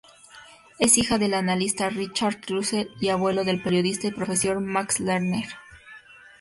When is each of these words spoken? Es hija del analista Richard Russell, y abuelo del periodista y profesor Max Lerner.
Es 0.79 0.97
hija 0.97 1.19
del 1.19 1.35
analista 1.35 1.91
Richard 1.91 2.39
Russell, 2.49 2.87
y 2.99 3.09
abuelo 3.09 3.43
del 3.43 3.61
periodista 3.61 4.07
y 4.07 4.11
profesor 4.11 4.59
Max 4.59 4.99
Lerner. 4.99 5.45